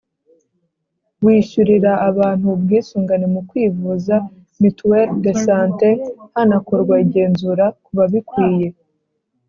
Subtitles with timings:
[1.23, 4.15] Wishyurira abantu ubwisungane mu kwivuza
[4.59, 5.89] [mutuelle de sante]
[6.35, 8.67] hanakorwa igenzura kubabikwiye